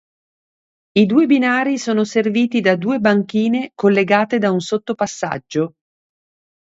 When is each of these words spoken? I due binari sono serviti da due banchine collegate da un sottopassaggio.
I 0.97 1.05
due 1.05 1.27
binari 1.27 1.77
sono 1.77 2.05
serviti 2.05 2.59
da 2.59 2.75
due 2.75 2.97
banchine 2.97 3.69
collegate 3.75 4.39
da 4.39 4.49
un 4.49 4.59
sottopassaggio. 4.59 5.73